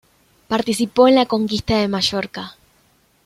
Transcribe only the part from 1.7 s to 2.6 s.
de Mallorca.